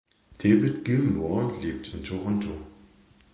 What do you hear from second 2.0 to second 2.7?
Toronto.